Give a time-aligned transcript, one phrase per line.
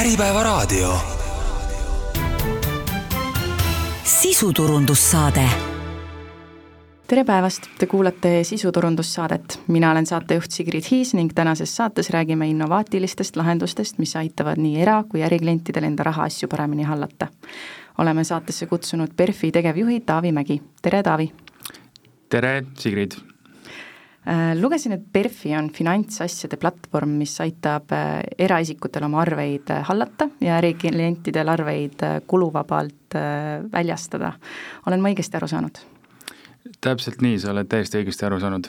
[0.00, 0.98] Äripäevaraadio.
[4.02, 5.48] sisuturundussaade
[7.06, 13.36] tere päevast, te kuulate sisuturundussaadet, mina olen saatejuht Sigrid Hiis ning tänases saates räägime innovaatilistest
[13.36, 17.26] lahendustest, mis aitavad nii era- kui äriklientidel enda rahaasju paremini hallata.
[17.98, 21.32] oleme saatesse kutsunud PERFi tegevjuhi Taavi Mägi, tere Taavi!
[22.28, 23.35] tere, Sigrid!
[24.26, 30.26] Äh, lugesin, et PERFi on finantsasjade platvorm, mis aitab äh, eraisikutel oma arveid äh, hallata
[30.42, 33.14] ja äriklientidel arveid kuluvabalt
[33.72, 34.32] väljastada.
[34.86, 35.78] olen ma õigesti aru saanud?
[36.82, 38.66] täpselt nii, sa oled täiesti õigesti aru saanud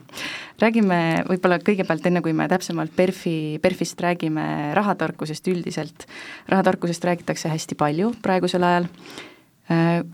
[0.62, 6.10] räägime võib-olla kõigepealt, enne kui me täpsemalt PERFi, PERFist räägime rahatarkusest üldiselt,
[6.52, 8.92] rahatarkusest räägitakse hästi palju praegusel ajal,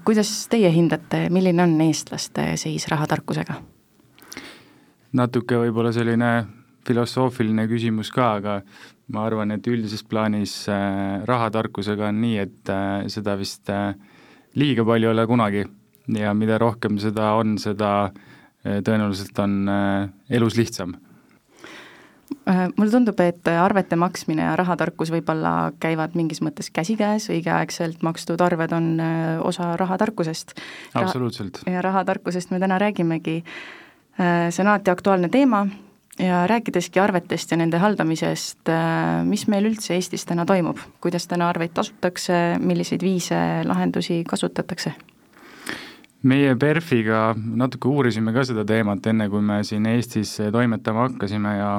[0.06, 3.58] kuidas teie hindate, milline on eestlaste seis rahatarkusega?
[5.16, 6.30] Natuke võib-olla selline
[6.87, 8.61] filosoofiline küsimus ka, aga
[9.15, 13.95] ma arvan, et üldises plaanis äh, rahatarkusega on nii, et äh, seda vist äh,
[14.58, 15.64] liiga palju ei ole kunagi
[16.17, 18.12] ja mida rohkem seda on, seda
[18.67, 19.69] tõenäoliselt on
[20.31, 20.97] elus lihtsam
[22.47, 28.75] mulle tundub, et arvete maksmine ja rahatarkus võib-olla käivad mingis mõttes käsikäes, õigeaegselt makstud arved
[28.75, 28.89] on
[29.47, 30.56] osa rahatarkusest.
[30.98, 31.62] absoluutselt.
[31.67, 33.36] ja rahatarkusest me täna räägimegi
[34.17, 35.67] see on alati aktuaalne teema
[36.19, 41.50] ja rääkideski arvetest ja nende haldamisest, äh, mis meil üldse Eestis täna toimub, kuidas täna
[41.50, 44.95] arveid tasutakse, milliseid viise, lahendusi kasutatakse?
[46.27, 51.70] meie PERFiga natuke uurisime ka seda teemat, enne kui me siin Eestis toimetama hakkasime ja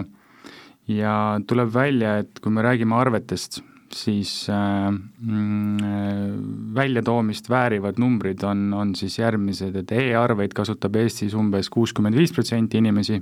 [0.87, 1.15] ja
[1.47, 3.59] tuleb välja, et kui me räägime arvetest,
[3.95, 6.21] siis äh, mm, äh,
[6.75, 12.81] väljatoomist väärivad numbrid on, on siis järgmised, et e-arveid kasutab Eestis umbes kuuskümmend viis protsenti
[12.81, 13.21] inimesi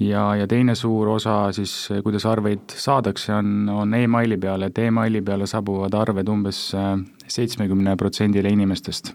[0.00, 5.22] ja, ja teine suur osa siis, kuidas arveid saadakse, on, on emaili peale, et emaili
[5.22, 6.96] peale saabuvad arved umbes äh,
[7.28, 9.14] seitsmekümne protsendile inimestest.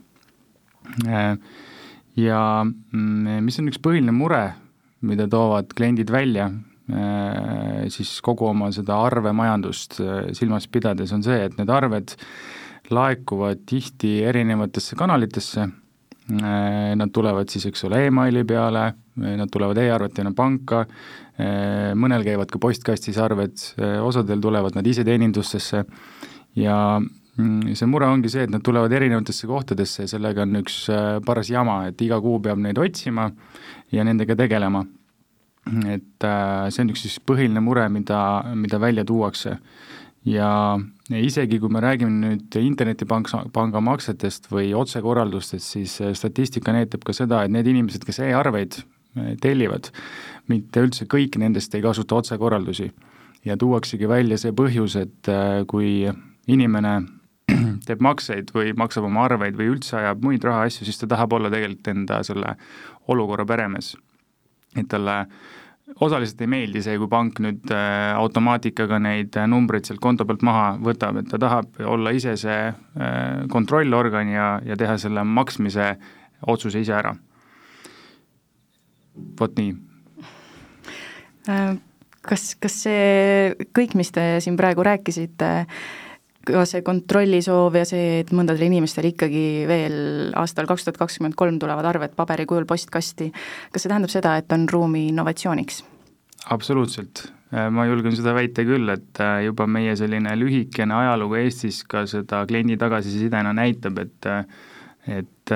[2.17, 4.43] Ja mm, mis on üks põhiline mure,
[5.05, 6.49] mida toovad kliendid välja,
[6.89, 12.15] siis kogu oma seda arvemajandust äh, silmas pidades on see, et need arved
[12.89, 18.87] laekuvad tihti erinevatesse kanalitesse, äh, nad tulevad siis, eks ole, emaili peale,
[19.19, 20.85] nad tulevad e-arvetena panka,
[21.99, 23.61] mõnel käivad ka postkastis arved,
[24.03, 25.81] osadel tulevad nad iseteenindustesse
[26.59, 30.81] ja mm, see mure ongi see, et nad tulevad erinevatesse kohtadesse ja sellega on üks
[31.27, 33.29] paras jama, et iga kuu peab neid otsima
[33.91, 34.85] ja nendega tegelema
[35.89, 38.19] et äh, see on üks siis põhiline mure, mida,
[38.55, 39.57] mida välja tuuakse.
[40.25, 40.77] ja
[41.09, 47.15] isegi, kui me räägime nüüd internetipanga, panga maksetest või otsekorraldustest, siis äh, statistika näitab ka
[47.15, 49.91] seda, et need inimesed, kes e-arveid äh, tellivad,
[50.51, 52.91] mitte üldse kõik nendest ei kasuta otsekorraldusi.
[53.45, 55.29] ja tuuaksegi välja see põhjus, et
[55.67, 56.09] kui
[56.47, 56.93] inimene
[57.87, 61.49] teeb makseid või maksab oma arveid või üldse ajab muid rahaasju, siis ta tahab olla
[61.53, 62.55] tegelikult enda selle
[63.07, 63.95] olukorra peremees.
[64.77, 65.23] Et talle
[65.99, 70.43] osaliselt ei meeldi see, kui pank nüüd äh, automaatikaga neid äh, numbreid sealt konto pealt
[70.45, 75.93] maha võtab, et ta tahab olla ise see äh, kontrollorgan ja, ja teha selle maksmise
[76.47, 77.15] otsuse ise ära.
[79.39, 79.73] vot nii.
[82.23, 85.49] kas, kas see kõik, mis te siin praegu rääkisite,
[86.53, 89.97] ka see kontrollisoov ja see, et mõndadel inimestel ikkagi veel
[90.39, 93.31] aastal kaks tuhat kakskümmend kolm tulevad arved paberi kujul postkasti,
[93.73, 95.83] kas see tähendab seda, et on ruumi innovatsiooniks?
[96.49, 101.83] absoluutselt, äh, ma julgen seda väita küll, et äh, juba meie selline lühikene ajalugu Eestis
[101.89, 104.43] ka seda kliendi tagasisidena näitab, et äh,
[105.09, 105.51] et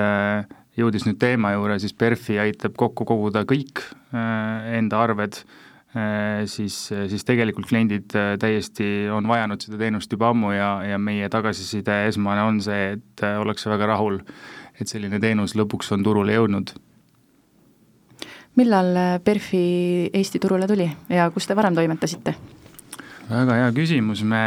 [0.74, 5.36] jõudis nüüd teema juurde, siis PERFi aitab kokku koguda kõik enda arved
[6.50, 11.28] siis, siis tegelikult kliendid äh, täiesti on vajanud seda teenust juba ammu ja, ja meie
[11.30, 14.18] tagasiside esmane on see, et äh, ollakse väga rahul,
[14.80, 16.74] et selline teenus lõpuks on turule jõudnud.
[18.58, 18.90] millal
[19.24, 19.62] PERFi
[20.14, 22.34] Eesti turule tuli ja kus te varem toimetasite?
[23.30, 24.44] väga hea küsimus, me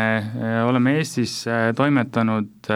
[0.67, 1.39] oleme Eestis
[1.75, 2.69] toimetanud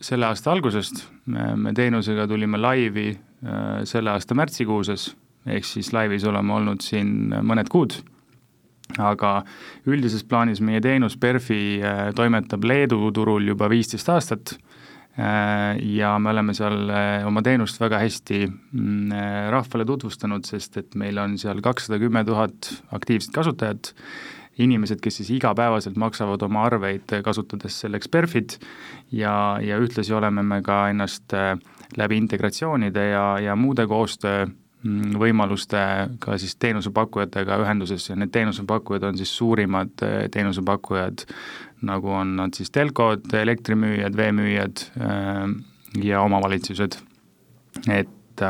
[0.00, 3.12] selle aasta algusest, me teenusega tulime laivi
[3.86, 5.12] selle aasta märtsikuuses
[5.46, 7.96] ehk siis laivis oleme olnud siin mõned kuud,
[9.00, 9.40] aga
[9.88, 16.32] üldises plaanis meie teenus PERFi äh, toimetab Leedu turul juba viisteist aastat äh, ja me
[16.32, 19.14] oleme seal äh, oma teenust väga hästi mm,
[19.54, 23.94] rahvale tutvustanud, sest et meil on seal kakssada kümme tuhat aktiivset kasutajat,
[24.60, 28.58] inimesed, kes siis igapäevaselt maksavad oma arveid, kasutades selleks PERFit
[29.14, 29.32] ja,
[29.62, 31.32] ja ühtlasi oleme me ka ennast
[31.96, 34.50] läbi integratsioonide ja, ja muude koostöö
[35.20, 39.92] võimalustega siis teenusepakkujatega ühenduses ja need teenusepakkujad on siis suurimad
[40.32, 41.26] teenusepakkujad,
[41.88, 44.84] nagu on nad siis telkod, elektrimüüjad, veemüüjad
[46.00, 46.96] ja omavalitsused.
[47.92, 48.44] et,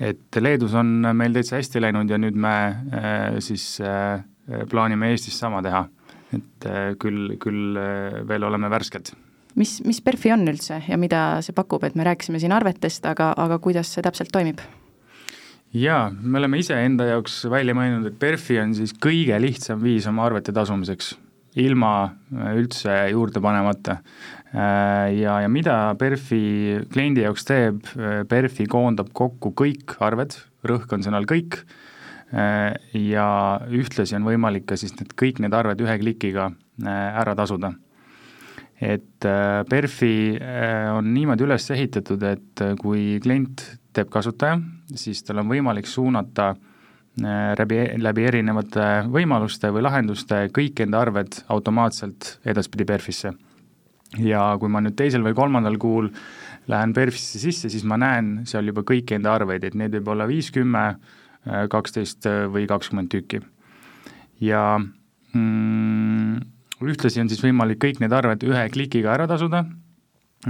[0.00, 2.56] et Leedus on meil täitsa hästi läinud ja nüüd me
[3.44, 3.76] siis
[4.70, 5.84] plaanime Eestis sama teha.
[6.34, 6.66] et
[6.98, 7.76] küll, küll
[8.28, 9.12] veel oleme värsked
[9.54, 13.34] mis, mis PERFi on üldse ja mida see pakub, et me rääkisime siin arvetest, aga,
[13.36, 14.64] aga kuidas see täpselt toimib?
[15.74, 20.26] Jaa, me oleme iseenda jaoks välja mõelnud, et PERFi on siis kõige lihtsam viis oma
[20.28, 21.14] arvete tasumiseks,
[21.60, 23.98] ilma äh, üldse juurde panemata.
[24.54, 30.94] Äh, ja, ja mida PERFi kliendi jaoks teeb, äh, PERFi koondab kokku kõik arved, rõhk
[30.96, 31.64] on sõnal kõik,
[32.34, 33.24] ja
[33.70, 36.48] ühtlasi on võimalik ka siis need, kõik need arved ühe klikiga
[36.82, 37.70] ära tasuda
[38.80, 43.62] et äh, PERFi äh, on niimoodi üles ehitatud, et äh, kui klient
[43.94, 44.58] teeb kasutaja,
[44.98, 46.54] siis tal on võimalik suunata
[47.14, 53.30] läbi, läbi erinevate võimaluste või lahenduste kõik enda arved automaatselt edaspidi PERFisse.
[54.18, 56.08] ja kui ma nüüd teisel või kolmandal kuul
[56.66, 60.26] lähen PERFisse sisse, siis ma näen seal juba kõiki enda arveid, et neid võib olla
[60.26, 60.96] viis, kümme,
[61.70, 63.40] kaksteist või kakskümmend tükki.
[64.40, 69.64] ja mm, ühtlasi on siis võimalik kõik need arved ühe klikiga ära tasuda.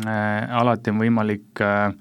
[0.04, 1.92] Äh,, alati on võimalik äh,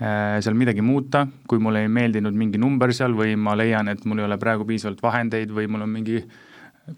[0.00, 4.02] äh, seal midagi muuta, kui mulle ei meeldinud mingi number seal või ma leian, et
[4.04, 6.24] mul ei ole praegu piisavalt vahendeid või mul on mingi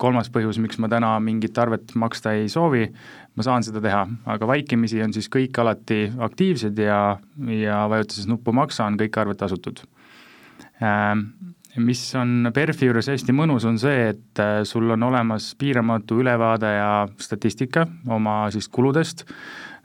[0.00, 2.84] kolmas põhjus, miks ma täna mingit arvet maksta ei soovi,
[3.36, 7.16] ma saan seda teha, aga vaikimisi on siis kõik alati aktiivsed ja,
[7.52, 9.80] ja vajutades nuppu maksa, on kõik arved tasutud.
[10.84, 11.14] Äh,
[11.76, 16.70] mis on PERFi juures hästi mõnus, on see, et äh, sul on olemas piiramatu ülevaade
[16.73, 19.25] ja statistika oma siis kuludest,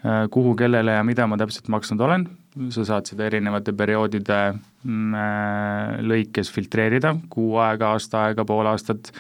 [0.06, 2.28] äh, kuhu, kellele ja mida ma täpselt maksnud olen,
[2.74, 9.12] sa saad seda erinevate perioodide mm, äh, lõikes filtreerida, kuu aega, aasta aega, pool aastat,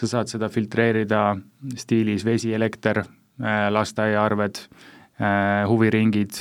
[0.00, 1.24] sa saad seda filtreerida
[1.78, 3.04] stiilis vesi, elekter,
[3.40, 4.58] lasteaiaarved,
[5.68, 6.36] huviringid,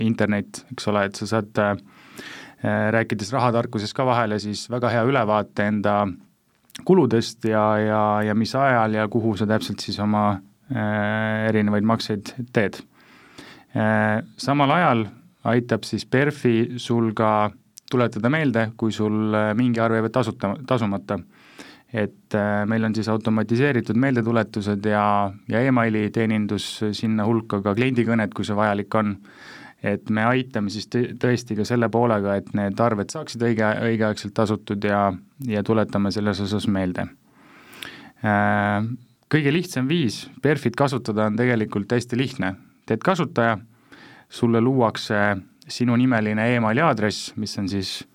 [0.00, 1.60] internet, eks ole, et sa saad
[2.64, 6.06] rääkides rahatarkusest ka vahele, siis väga hea ülevaate enda
[6.84, 12.34] kuludest ja, ja, ja mis ajal ja kuhu sa täpselt siis oma äh, erinevaid makseid
[12.52, 12.80] teed
[13.76, 14.22] äh,.
[14.36, 15.06] Samal ajal
[15.46, 17.50] aitab siis PERFi sul ka
[17.90, 21.18] tuletada meelde, kui sul äh, mingi arve jääb tasuta, tasumata.
[21.92, 28.34] et äh, meil on siis automatiseeritud meeldetuletused ja, ja emaili teenindus sinna hulka ka kliendikõned,
[28.34, 29.16] kui see vajalik on
[29.86, 34.84] et me aitame siis tõesti ka selle poolega, et need arved saaksid õige, õigeaegselt tasutud
[34.84, 35.12] ja,
[35.46, 37.02] ja tuletame selles osas meelde.
[38.26, 38.80] Äh,
[39.32, 42.54] kõige lihtsam viis Perfit kasutada on tegelikult hästi lihtne,
[42.86, 43.58] teed kasutaja,
[44.28, 45.36] sulle luuakse
[45.68, 48.08] sinunimeline emaili aadress, mis on siis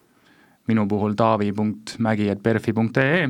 [0.67, 3.29] minu puhul taavi.mägi.perfi.ee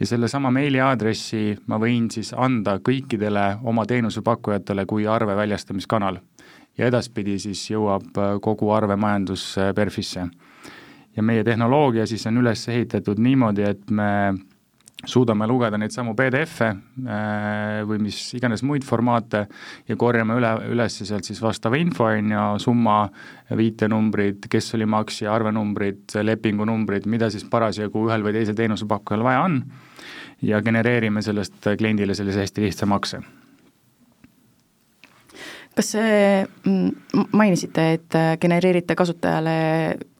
[0.00, 6.18] ja sellesama meiliaadressi ma võin siis anda kõikidele oma teenusepakkujatele kui arve väljastamiskanal
[6.78, 10.28] ja edaspidi siis jõuab äh, kogu arvemajandus PERFisse.
[11.16, 14.10] ja meie tehnoloogia siis on üles ehitatud niimoodi, et me
[15.06, 19.44] suudame lugeda neid samu PDF-e äh, või mis iganes muid formaate
[19.88, 22.98] ja korjame üle, üles sealt siis vastava info, on ju, summa,
[23.56, 29.60] viitenumbrid, kes oli maksja, arvenumbrid, lepingunumbrid, mida siis parasjagu ühel või teisel teenusepakkujal vaja on,
[30.42, 33.22] ja genereerime sellest kliendile sellise hästi lihtsa makse
[35.78, 35.94] kas
[36.66, 39.58] mm, mainisite, et äh, genereerite kasutajale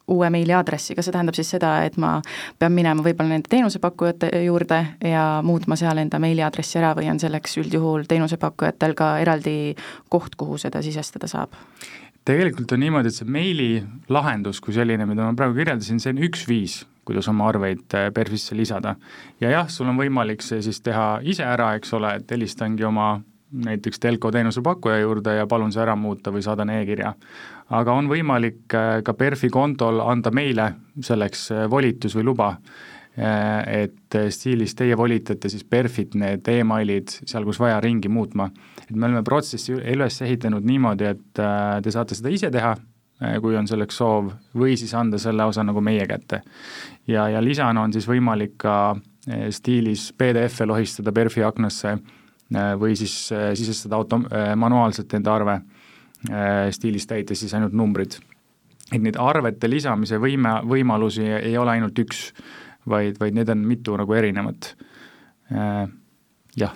[0.08, 2.14] uue meiliaadressi, kas see tähendab siis seda, et ma
[2.58, 7.58] pean minema võib-olla nende teenusepakkujate juurde ja muutma seal enda meiliaadressi ära või on selleks
[7.60, 9.58] üldjuhul teenusepakkujatel ka eraldi
[10.08, 11.56] koht, kuhu seda sisestada saab?
[12.28, 16.42] tegelikult on niimoodi, et see meililahendus kui selline, mida ma praegu kirjeldasin, see on üks
[16.48, 18.96] viis, kuidas oma arveid äh, PERFisse lisada.
[19.40, 23.14] ja jah, sul on võimalik see siis teha ise ära, eks ole, et helistangi oma
[23.52, 27.14] näiteks telko teenusepakkuja juurde ja palun see ära muuta või saadan e-kirja.
[27.70, 32.48] aga on võimalik äh, ka PERFi kontol anda meile selleks äh, volitus või luba,
[33.18, 38.50] äh, et stiilis teie volitate siis PERFit need emailid seal, kus vaja, ringi muutma.
[38.88, 41.42] et me oleme protsessi üles ehitanud niimoodi, et
[41.82, 42.76] te saate seda ise teha,
[43.42, 46.42] kui on selleks soov, või siis anda selle osa nagu meie kätte.
[47.06, 48.96] ja, ja lisana on siis võimalik ka
[49.50, 52.17] stiilis PDF-e lohistada PERFi aknasse Äh,
[52.80, 55.60] või siis äh, sisestada auto, äh, manuaalselt enda arve
[56.74, 58.16] stiilis täites siis ainult numbrid.
[58.90, 62.32] et neid arvete lisamise võime, võimalusi ei ole ainult üks,
[62.88, 64.72] vaid, vaid need on mitu nagu erinevat,
[66.58, 66.74] jah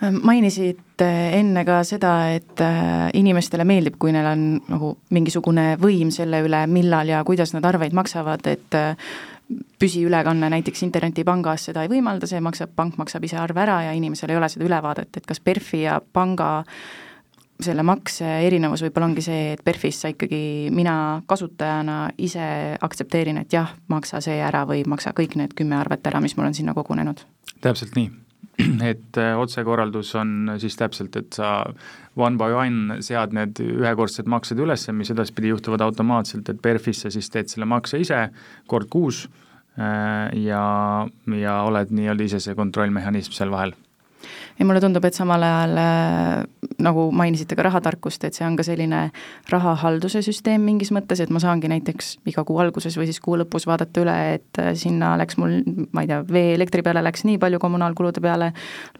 [0.00, 6.42] mainisid enne ka seda, et äh, inimestele meeldib, kui neil on nagu mingisugune võim selle
[6.44, 9.14] üle, millal ja kuidas nad arveid maksavad, et äh,
[9.78, 14.32] püsiülekanne näiteks internetipangas seda ei võimalda, see maksab, pank maksab ise arve ära ja inimesel
[14.32, 16.64] ei ole seda ülevaadet, et kas PERFi ja panga
[17.62, 23.56] selle makse erinevus võib-olla ongi see, et PERFis sa ikkagi, mina kasutajana ise aktsepteerin, et
[23.56, 26.76] jah, maksa see ära või maksa kõik need kümme arvet ära, mis mul on sinna
[26.76, 27.24] kogunenud.
[27.64, 28.25] täpselt nii
[28.90, 31.64] et äh, otsekorraldus on siis täpselt, et sa
[32.16, 37.30] one by one sead need ühekordsed maksed üles, mis edaspidi juhtuvad automaatselt, et PERFisse siis
[37.32, 38.26] teed selle makse ise
[38.70, 39.26] kord kuus
[39.78, 40.62] äh, ja,
[41.36, 43.76] ja oled nii-öelda ise see kontrollmehhanism seal vahel.
[44.56, 48.64] Ja mulle tundub, et samal ajal äh, nagu mainisite ka rahatarkust, et see on ka
[48.66, 49.06] selline
[49.52, 53.66] rahahalduse süsteem mingis mõttes, et ma saangi näiteks iga kuu alguses või siis kuu lõpus
[53.68, 55.60] vaadata üle, et äh, sinna läks mul,
[55.92, 58.52] ma ei tea, vee, elektri peale läks nii palju, kommunaalkulude peale,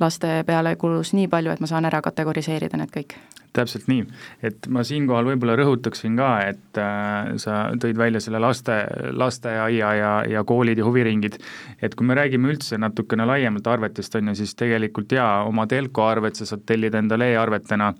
[0.03, 3.19] laste peale kulus nii palju, et ma saan ära kategoriseerida need kõik.
[3.57, 4.03] Täpselt nii,
[4.45, 8.75] et ma siinkohal võib-olla rõhutaksin ka, et äh, sa tõid välja selle laste,
[9.17, 11.39] lasteaia ja, ja koolid ja huviringid,
[11.81, 16.05] et kui me räägime üldse natukene laiemalt arvetest, on ju, siis tegelikult jaa, oma telko
[16.05, 17.31] arvet sa saad tellida endale
[17.77, 17.95] e-arvetena,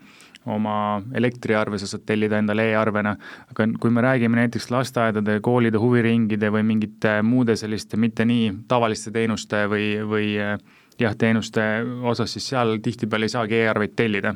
[0.47, 3.17] oma elektriarve sa saad tellida endale e-arvena,
[3.51, 9.11] aga kui me räägime näiteks lasteaedade, koolide, huviringide või mingite muude selliste mitte nii tavaliste
[9.11, 10.55] teenuste või, või äh,
[11.01, 14.35] jah, teenuste osas, siis seal tihtipeale ei saagi e-arveid tellida.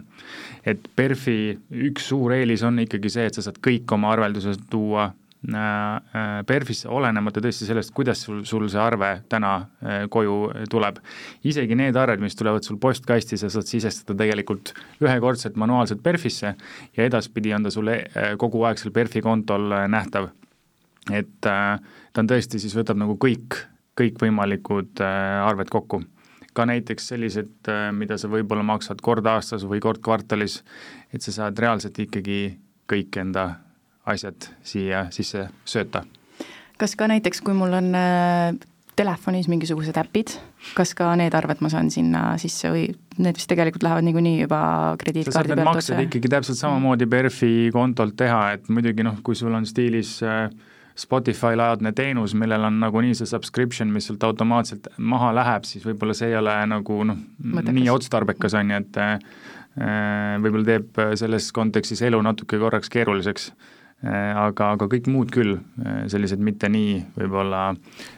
[0.67, 5.13] et PERFi üks suur eelis on ikkagi see, et sa saad kõik oma arveldused tuua
[5.41, 11.01] PERFisse, olenemata tõesti sellest, kuidas sul, sul see arve täna äh, koju tuleb.
[11.45, 16.55] isegi need arved, mis tulevad sul postkasti, sa saad sisestada tegelikult ühekordselt manuaalselt PERFisse
[16.97, 17.89] ja edaspidi on ta sul
[18.39, 20.31] kogu aeg seal PERFi kontol nähtav.
[21.11, 21.81] et ta
[22.19, 23.57] on tõesti, siis võtab nagu kõik,
[23.97, 26.03] kõikvõimalikud arved kokku
[26.53, 30.61] ka näiteks sellised, äh, mida sa võib-olla maksad kord aastas või kord kvartalis,
[31.15, 32.59] et sa saad reaalselt ikkagi
[32.91, 33.47] kõik enda
[34.09, 36.05] asjad siia sisse sööta.
[36.81, 38.57] kas ka näiteks, kui mul on äh,
[39.01, 40.35] telefonis mingisugused äpid,
[40.77, 42.89] kas ka need arved ma saan sinna sisse või
[43.21, 44.61] need vist tegelikult lähevad niikuinii juba
[45.01, 46.01] krediitkaardi pealt otse?
[46.07, 50.49] ikkagi täpselt samamoodi PERFi kontolt teha, et muidugi noh, kui sul on stiilis äh,
[51.01, 56.33] Spotify-laadne teenus, millel on nagunii see subscription, mis sealt automaatselt maha läheb, siis võib-olla see
[56.33, 57.21] ei ole nagu noh,
[57.71, 59.19] nii otstarbekas, on ju, et äh,
[60.43, 63.53] võib-olla teeb selles kontekstis elu natuke korraks keeruliseks.
[64.03, 67.71] Aga, aga kõik muud küll, äh, sellised mitte nii võib-olla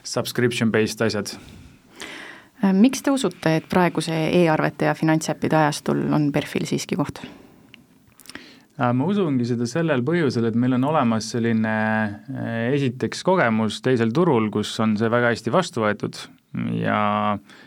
[0.07, 1.33] subscription-based asjad.
[2.63, 7.23] Äh, miks te usute, et praeguse e-arvete ja finantsäppide ajastul on PERFil siiski koht?
[8.79, 14.15] Äh, ma usungi seda sellel põhjusel, et meil on olemas selline äh, esiteks kogemus teisel
[14.15, 16.17] turul, kus on see väga hästi vastu võetud.
[16.79, 16.97] Ja
[17.35, 17.61] äh,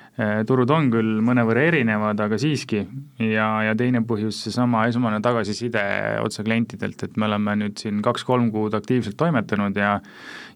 [0.48, 2.82] turud on küll mõnevõrra erinevad, aga siiski,
[3.20, 5.82] ja, ja teine põhjus, seesama esmane tagasiside
[6.24, 9.98] otse klientidelt, et me oleme nüüd siin kaks-kolm kuud aktiivselt toimetanud ja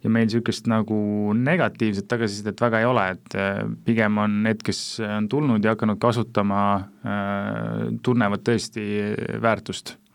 [0.00, 0.96] ja meil niisugust nagu
[1.36, 3.36] negatiivset tagasisidet väga ei ole, et
[3.84, 6.62] pigem on need, kes on tulnud ja hakanud kasutama,
[8.02, 8.86] tunnevad tõesti
[9.44, 9.92] väärtust.
[9.96, 10.09] Äh,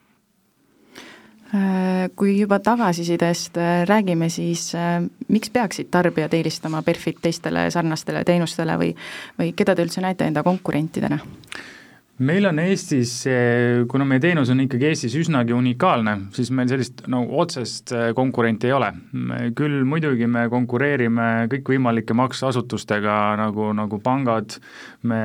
[2.15, 8.77] kui juba tagasisidest äh, räägime, siis äh, miks peaksid tarbijad eelistama PERFit teistele sarnastele teenustele
[8.81, 8.91] või,
[9.39, 11.19] või keda te üldse näete enda konkurentidena?
[12.23, 13.11] Meil on Eestis,
[13.91, 18.69] kuna meie teenus on ikkagi Eestis üsnagi unikaalne, siis meil sellist nagu otsest äh, konkurenti
[18.69, 18.91] ei ole.
[19.57, 24.57] küll muidugi me konkureerime kõikvõimalike makseasutustega nagu, nagu pangad,
[25.03, 25.21] me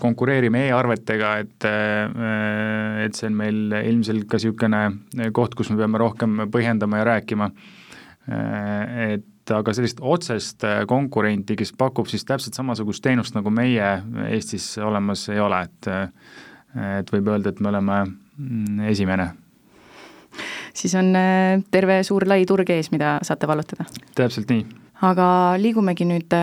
[0.00, 6.00] konkureerime e-arvetega, et äh, et see on meil ilmselt ka niisugune koht, kus me peame
[6.00, 7.50] rohkem põhjendama ja rääkima.
[8.24, 13.88] Et aga sellist otsest äh, konkurenti, kes pakub siis täpselt samasugust teenust, nagu meie
[14.30, 16.08] Eestis olemas ei ole, et äh,
[17.00, 19.28] et võib öelda, et me oleme mm, esimene.
[20.74, 23.86] siis on äh, terve suur lai turg ees, mida saate vallutada?
[24.14, 24.66] täpselt nii.
[25.02, 25.28] aga
[25.60, 26.34] liigumegi nüüd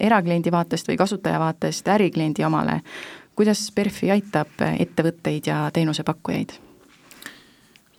[0.00, 2.80] erakliendi vaatest või kasutaja vaatest ärikliendi omale.
[3.34, 6.58] kuidas PERFi aitab ettevõtteid ja teenusepakkujaid?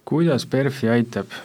[0.06, 1.42] kuidas PERFi aitab?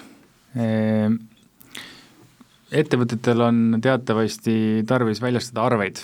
[2.74, 6.00] Ettevõtetel on teatavasti tarvis väljastada arveid,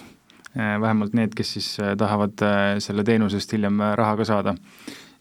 [0.55, 4.55] äh, vähemalt need, kes siis äh, tahavad äh, selle teenuse eest hiljem raha ka saada.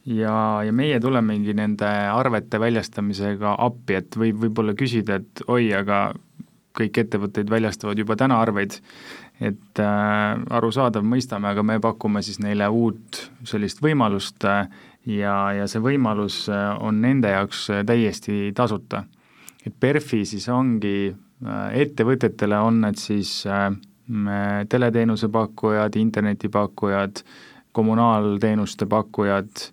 [0.05, 6.11] ja, ja meie tulemegi nende arvete väljastamisega appi, et võib võib-olla küsida, et oi, aga
[6.77, 8.77] kõik ettevõtteid väljastavad juba täna arveid,
[9.41, 14.69] et äh, arusaadav, mõistame, aga me pakume siis neile uut sellist võimalust äh,
[15.09, 19.03] ja, ja see võimalus on nende jaoks täiesti tasuta.
[19.65, 21.30] et PERFi siis ongi Äh,
[21.73, 23.71] ettevõtetele, on need siis äh,
[24.69, 27.23] teleteenuse pakkujad, internetipakkujad,
[27.71, 29.69] kommunaalteenuste pakkujad,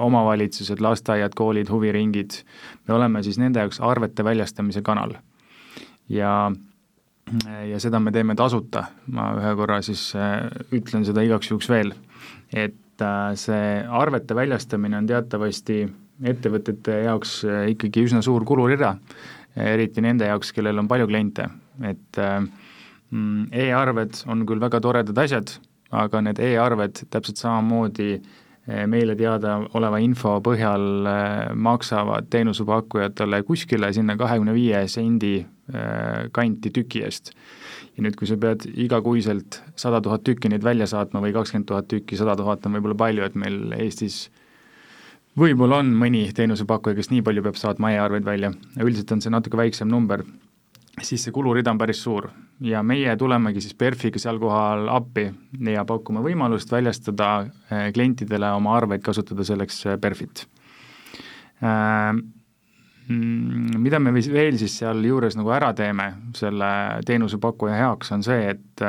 [0.00, 2.34] omavalitsused, lasteaiad, koolid, huviringid,
[2.88, 5.14] me oleme siis nende jaoks arvete väljastamise kanal.
[6.08, 6.52] ja
[7.68, 10.10] ja seda me teeme tasuta, ma ühe korra siis
[10.72, 11.92] ütlen seda igaks juhuks veel,
[12.52, 13.04] et
[13.40, 15.82] see arvete väljastamine on teatavasti
[16.24, 18.94] ettevõtete jaoks ikkagi üsna suur kulurida,
[19.58, 21.48] eriti nende jaoks, kellel on palju kliente,
[21.86, 25.54] et mm, e-arved on küll väga toredad asjad,
[25.94, 34.18] aga need e-arved täpselt samamoodi eh, meile teadaoleva info põhjal eh, maksavad teenusepakkujatele kuskile sinna
[34.20, 35.38] kahekümne viie sendi
[36.32, 37.34] kanti tüki eest.
[37.92, 41.88] ja nüüd, kui sa pead igakuiselt sada tuhat tükki neid välja saatma või kakskümmend tuhat
[41.90, 44.30] tükki, sada tuhat on võib-olla palju, et meil Eestis
[45.38, 48.52] võib-olla on mõni teenusepakkuja, kes nii palju peab saatma e-arveid välja,
[48.82, 50.24] üldiselt on see natuke väiksem number,
[51.04, 52.30] siis see kulurida on päris suur.
[52.64, 55.28] Ja meie tulemegi siis PERFiga seal kohal appi
[55.70, 60.42] ja pakume võimalust väljastada eh, klientidele oma arveid kasutada selleks PERFit.
[61.62, 62.12] Eh,
[63.06, 66.70] mm, mida me veel siis sealjuures nagu ära teeme selle
[67.06, 68.86] teenusepakkuja heaks, on see, et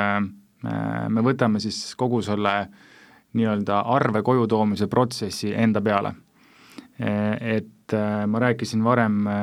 [1.10, 2.56] me võtame siis kogu selle
[3.38, 6.12] nii-öelda arve koju toomise protsessi enda peale
[7.00, 9.34] et äh, ma rääkisin varem äh,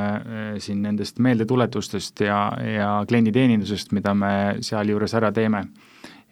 [0.58, 5.66] siin nendest meeldetuletustest ja, ja klienditeenindusest, mida me sealjuures ära teeme.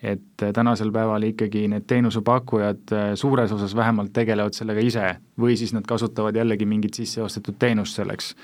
[0.05, 5.05] et tänasel päeval ikkagi need teenusepakkujad suures osas vähemalt tegelevad sellega ise
[5.41, 8.35] või siis nad kasutavad jällegi mingit sisseostetud teenust selleks.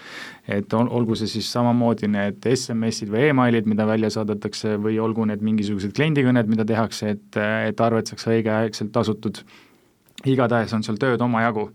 [0.49, 5.27] et ol, olgu see siis samamoodi need SMS-id või emailid, mida välja saadetakse, või olgu
[5.29, 7.37] need mingisugused kliendikõned, mida tehakse, et,
[7.69, 9.43] et arved saaks õigeaegselt tasutud,
[10.25, 11.69] igatahes on seal tööd omajagu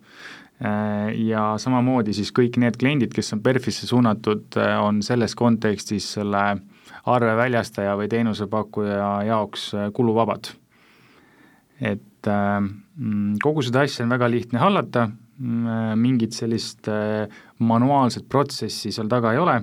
[0.60, 6.44] ja samamoodi siis kõik need kliendid, kes on PERFisse suunatud, äh, on selles kontekstis selle
[7.12, 10.54] arve väljastaja või teenusepakkuja jaoks äh, kuluvabad.
[11.82, 16.88] et mm, kogu seda asja on väga lihtne hallata, mm, mingit sellist
[17.60, 19.58] manuaalset protsessi seal taga ei ole,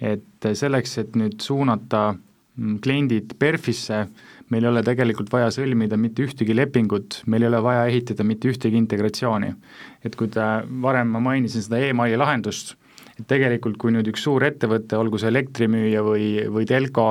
[0.00, 4.06] et selleks, et nüüd suunata mm, kliendid PERFisse,
[4.52, 8.50] meil ei ole tegelikult vaja sõlmida mitte ühtegi lepingut, meil ei ole vaja ehitada mitte
[8.52, 9.54] ühtegi integratsiooni.
[10.04, 12.74] et kui ta, varem ma mainisin seda emaili lahendust,
[13.18, 17.06] et tegelikult kui nüüd üks suur ettevõte, olgu see elektrimüüja või, või telko,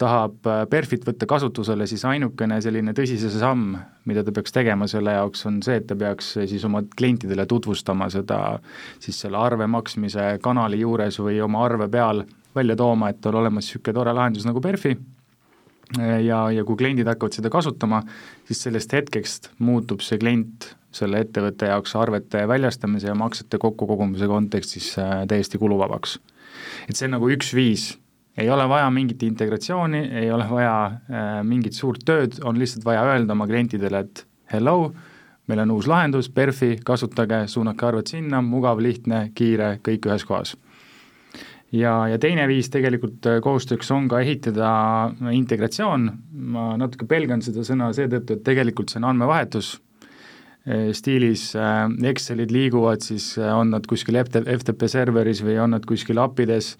[0.00, 3.76] tahab äh, Perfit võtta kasutusele, siis ainukene selline tõsise samm,
[4.08, 8.10] mida ta peaks tegema selle jaoks, on see, et ta peaks siis oma klientidele tutvustama
[8.12, 8.40] seda
[8.98, 13.68] siis selle arve maksmise kanali juures või oma arve peal välja tooma, et on olemas
[13.68, 14.96] niisugune tore lahendus nagu Perfi
[16.24, 18.02] ja, ja kui kliendid hakkavad seda kasutama,
[18.48, 24.92] siis sellest hetkest muutub see klient selle ettevõtte jaoks arvete väljastamise ja maksete kokkukogumise kontekstis
[24.98, 26.18] äh, täiesti kuluvabaks.
[26.88, 27.88] et see on nagu üks viis,
[28.38, 33.02] ei ole vaja mingit integratsiooni, ei ole vaja äh, mingit suurt tööd, on lihtsalt vaja
[33.10, 34.94] öelda oma klientidele, et hello,
[35.50, 40.54] meil on uus lahendus, PERFi, kasutage, suunake arved sinna, mugav, lihtne, kiire, kõik ühes kohas
[41.74, 44.68] ja, ja teine viis tegelikult äh, koostööks on ka ehitada
[45.34, 46.10] integratsioon,
[46.54, 49.74] ma natuke pelgan seda sõna seetõttu, et tegelikult see on andmevahetus,
[50.68, 56.20] äh, stiilis äh, Excelid liiguvad, siis on nad kuskil FTP serveris või on nad kuskil
[56.22, 56.74] appides,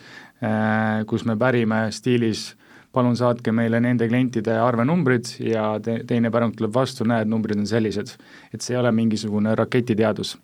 [1.09, 2.51] kus me pärime stiilis
[2.95, 7.69] palun saatke meile nende klientide arvenumbrid ja te, teine pärang tuleb vastu, näed, numbrid on
[7.71, 8.13] sellised.
[8.53, 10.37] et see ei ole mingisugune raketiteadus.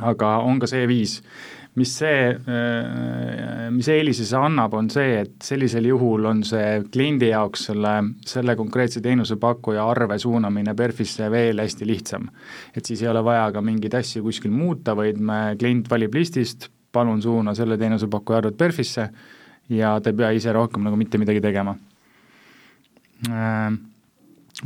[0.00, 1.20] aga on ka see viis
[1.78, 7.30] mis see, äh, mis eelise see annab, on see, et sellisel juhul on see kliendi
[7.30, 7.92] jaoks selle,
[8.26, 12.28] selle konkreetse teenusepakkuja arve suunamine PERFisse veel hästi lihtsam.
[12.74, 16.68] et siis ei ole vaja ka mingeid asju kuskil muuta, vaid me, klient valib listist,
[16.92, 19.06] palun suuna selle teenusepakkuja arved PERFisse
[19.70, 21.76] ja ta ei pea ise rohkem nagu mitte midagi tegema.
[23.30, 23.70] Äh,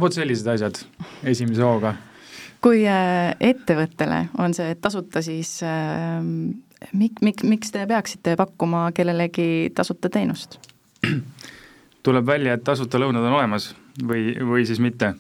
[0.01, 0.81] vot sellised asjad
[1.29, 1.95] esimese hooga
[2.65, 5.59] kui äh, ettevõttele on see tasuta, siis
[6.93, 10.59] mik-, mik-, miks te peaksite pakkuma kellelegi tasuta teenust?
[12.05, 13.71] tuleb välja, et tasuta lõunad on olemas
[14.05, 15.15] või, või siis mitte.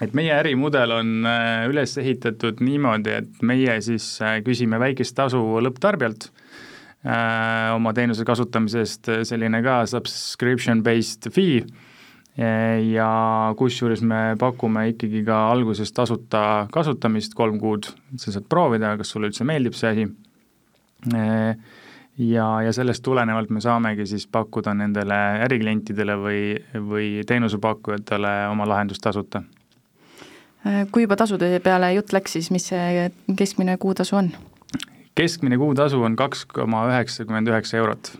[0.00, 5.40] et meie ärimudel on äh, üles ehitatud niimoodi, et meie siis äh, küsime väikest tasu
[5.64, 11.66] lõpptarbijalt äh, oma teenuse kasutamise eest, selline ka subscription based fee
[12.36, 13.08] ja
[13.56, 17.88] kusjuures me pakume ikkagi ka alguses tasuta kasutamist kolm kuud,
[18.20, 20.04] sa saad proovida, kas sulle üldse meeldib see asi
[22.18, 26.40] ja, ja sellest tulenevalt me saamegi siis pakkuda nendele äriklientidele või,
[26.88, 29.42] või teenusepakkujatele oma lahendust tasuta.
[30.92, 34.32] kui juba tasude peale jutt läks, siis mis see keskmine kuutasu on?
[35.14, 38.12] keskmine kuutasu on kaks koma üheksakümmend üheksa eurot.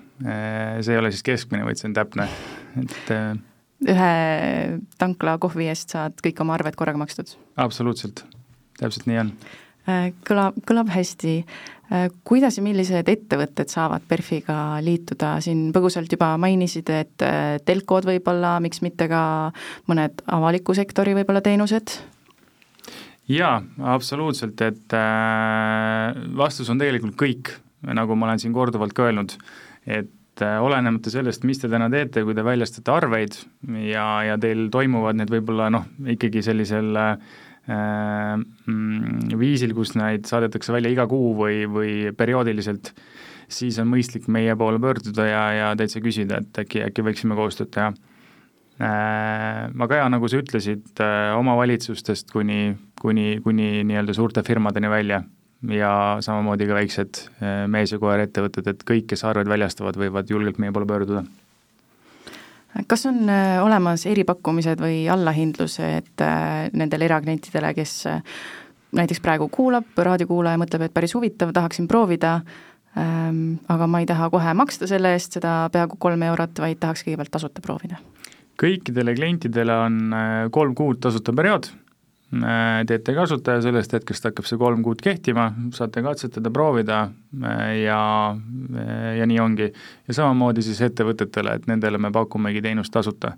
[0.81, 2.29] see ei ole siis keskmine, vaid see on täpne,
[2.81, 3.13] et
[3.85, 4.13] ühe
[4.99, 7.37] tankla kohvi eest saad kõik oma arved korraga makstud?
[7.57, 8.25] absoluutselt,
[8.81, 9.33] täpselt nii on.
[9.87, 11.39] Äh, kõlab, kõlab hästi.
[11.87, 18.09] Äh, kuidas ja millised ettevõtted saavad PERFiga liituda, siin põgusalt juba mainisid, et äh, telkod
[18.09, 19.23] võib-olla, miks mitte ka
[19.87, 21.95] mõned avaliku sektori võib-olla teenused?
[23.27, 23.57] jaa,
[23.95, 24.95] absoluutselt, et
[26.39, 27.49] vastus on tegelikult kõik,
[27.83, 29.35] nagu ma olen siin korduvalt ka öelnud,
[29.87, 33.39] et äh, olenemata sellest, mis te täna teete, kui te väljastate arveid
[33.87, 37.35] ja, ja teil toimuvad need võib-olla noh, ikkagi sellisel äh,
[37.67, 42.93] viisil, kus neid saadetakse välja iga kuu või, või perioodiliselt,
[43.49, 47.73] siis on mõistlik meie poole pöörduda ja, ja täitsa küsida, et äkki, äkki võiksime koostööd
[47.75, 48.05] teha äh,.
[49.67, 55.23] Aga jaa, nagu sa ütlesid äh,, omavalitsustest kuni, kuni, kuni nii-öelda suurte firmadeni välja
[55.73, 57.23] ja samamoodi ka väiksed
[57.73, 61.25] mees- ja koeraettevõtted, et kõik, kes arveid väljastavad, võivad julgelt meie poole pöörduda.
[62.89, 67.99] Kas on eh, olemas eripakkumised või allahindlused eh, nendele eraklientidele, kes
[68.97, 72.39] näiteks praegu kuulab, raadiokuulaja mõtleb, et päris huvitav, tahaksin proovida,
[72.97, 77.05] ehm, aga ma ei taha kohe maksta selle eest seda peaaegu kolm eurot, vaid tahaks
[77.07, 78.03] kõigepealt tasuta proovida?
[78.57, 80.15] kõikidele klientidele on
[80.49, 81.86] kolm kuud tasuta periood Äh,
[82.87, 88.01] teete kasutaja, sellest hetkest hakkab see kolm kuud kehtima, saate katsetada, proovida äh, ja,
[88.35, 89.71] äh, ja nii ongi.
[90.09, 93.37] ja samamoodi siis ettevõtetele, et nendele me pakumegi teenust tasuta.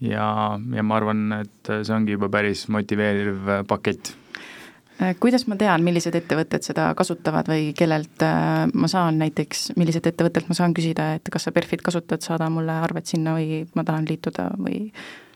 [0.00, 4.12] ja, ja ma arvan, et see ongi juba päris motiveeriv pakett.
[5.20, 8.26] kuidas ma tean, millised ettevõtted seda kasutavad või kellelt
[8.74, 12.76] ma saan näiteks, milliselt ettevõttelt ma saan küsida, et kas sa Perfit kasutad, saada mulle
[12.76, 15.27] arved sinna või ma tahan liituda või Äh,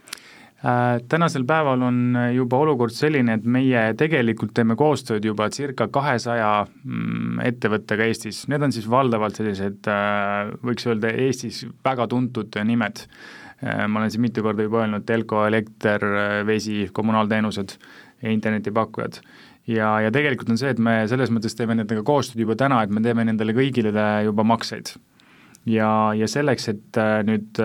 [1.09, 7.41] tänasel päeval on juba olukord selline, et meie tegelikult teeme koostööd juba circa kahesaja mm,
[7.49, 13.03] ettevõttega Eestis, need on siis valdavalt sellised, äh, võiks öelda, Eestis väga tuntud nimed.
[13.63, 16.07] Äh, ma olen siin mitu korda juba öelnud, telko, elekter,
[16.47, 17.75] vesi, kommunaalteenused
[18.23, 19.19] ja internetipakkujad
[19.67, 22.95] ja, ja tegelikult on see, et me selles mõttes teeme nendega koostööd juba täna, et
[22.95, 23.91] me teeme nendele kõigile
[24.27, 24.95] juba makseid.
[25.67, 27.59] ja, ja selleks, et nüüd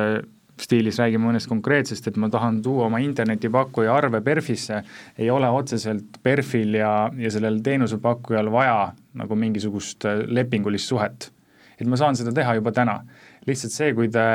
[0.62, 4.82] stiilis räägime mõnest konkreetsest, et ma tahan tuua oma internetipakkuja arve PERFisse,
[5.18, 8.78] ei ole otseselt PERFil ja, ja sellel teenusepakkujal vaja
[9.18, 11.32] nagu mingisugust äh, lepingulist suhet.
[11.78, 13.02] et ma saan seda teha juba täna.
[13.48, 14.26] lihtsalt see, kui te,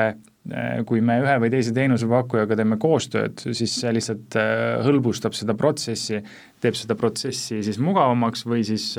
[0.54, 5.54] äh, kui me ühe või teise teenusepakkujaga teeme koostööd, siis see lihtsalt äh, hõlbustab seda
[5.58, 6.22] protsessi,
[6.60, 8.94] teeb seda protsessi siis mugavamaks või siis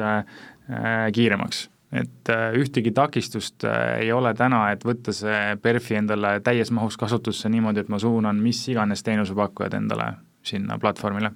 [1.14, 6.72] kiiremaks et äh, ühtegi takistust äh, ei ole täna, et võtta see PERFi endale täies
[6.74, 11.34] mahus kasutusse niimoodi, et ma suunan mis iganes teenusepakkujad endale sinna platvormile.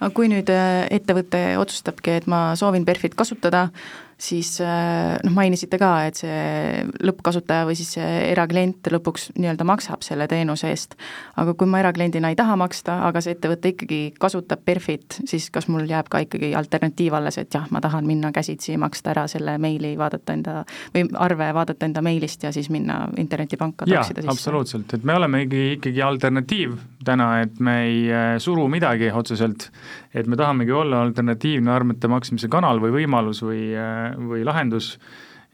[0.00, 3.68] Aga kui nüüd äh, ettevõte otsustabki, et ma soovin PERFit kasutada,
[4.18, 10.04] siis äh, noh, mainisite ka, et see lõppkasutaja või siis see eraklient lõpuks nii-öelda maksab
[10.06, 10.96] selle teenuse eest.
[11.36, 15.68] aga kui ma erakliendina ei taha maksta, aga see ettevõte ikkagi kasutab PERFit, siis kas
[15.72, 19.56] mul jääb ka ikkagi alternatiiv alles, et jah, ma tahan minna käsitsi, maksta ära selle
[19.62, 20.56] meili, vaadata enda
[20.94, 24.32] või arve, vaadata enda meilist ja siis minna internetipanka toksida sisse?
[24.32, 29.68] absoluutselt, et me olemegi ikkagi alternatiiv täna, et me ei äh, suru midagi otseselt,
[30.14, 34.94] et me tahamegi olla alternatiivne arvete maksmise kanal või võimalus või äh, või lahendus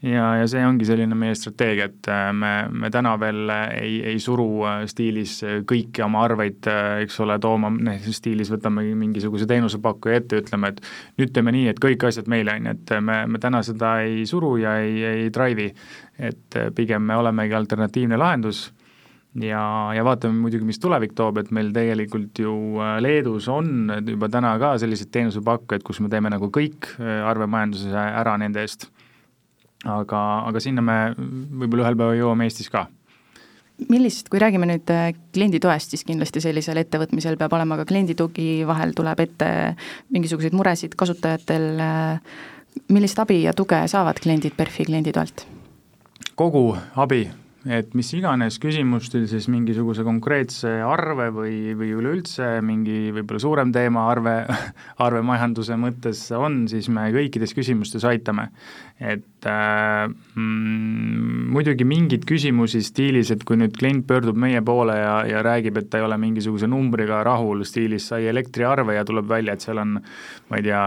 [0.03, 4.19] ja, ja see ongi selline meie strateegia, et äh, me, me täna veel ei, ei
[4.23, 5.37] suru äh, stiilis
[5.69, 6.67] kõiki oma arveid,
[7.05, 10.83] eks ole, tooma, noh, stiilis võtame mingisuguse teenusepakkuja ette, ütleme, et
[11.21, 14.25] nüüd teeme nii, et kõik asjad meile, on ju, et me, me täna seda ei
[14.29, 15.71] suru ja ei, ei drive'i.
[16.19, 18.67] et pigem me olemegi alternatiivne lahendus
[19.35, 19.63] ja,
[19.93, 22.53] ja vaatame muidugi, mis tulevik toob, et meil tegelikult ju
[23.03, 28.65] Leedus on juba täna ka selliseid teenusepakkujad, kus me teeme nagu kõik arvemajanduse ära nende
[28.65, 28.89] eest
[29.87, 32.87] aga, aga sinna me võib-olla ühel päeval jõuame Eestis ka
[33.87, 38.91] millist, kui räägime nüüd äh, klienditoest, siis kindlasti sellisel ettevõtmisel peab olema ka klienditugi, vahel
[38.97, 39.49] tuleb ette
[40.11, 42.41] mingisuguseid muresid kasutajatel, äh,
[42.91, 45.45] millist abi ja tuge saavad kliendid PERFi klienditoelt?
[46.39, 47.25] kogu abi
[47.67, 53.73] et mis iganes küsimus teil siis mingisuguse konkreetse arve või, või üleüldse mingi võib-olla suurem
[53.75, 54.35] teema arve,
[55.05, 58.49] arvemajanduse mõttes on, siis me kõikides küsimustes aitame.
[58.99, 65.13] et äh, mm, muidugi mingeid küsimusi stiilis, et kui nüüd klient pöördub meie poole ja,
[65.27, 69.55] ja räägib, et ta ei ole mingisuguse numbriga rahul, stiilis sai elektriarve ja tuleb välja,
[69.55, 70.83] et seal on ma ei tea,